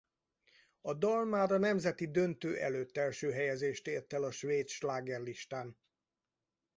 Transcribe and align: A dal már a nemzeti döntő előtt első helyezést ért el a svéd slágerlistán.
A 0.81 0.93
dal 0.93 1.25
már 1.25 1.51
a 1.51 1.57
nemzeti 1.57 2.11
döntő 2.11 2.57
előtt 2.57 2.97
első 2.97 3.31
helyezést 3.31 3.87
ért 3.87 4.13
el 4.13 4.23
a 4.23 4.31
svéd 4.31 4.67
slágerlistán. 4.67 5.77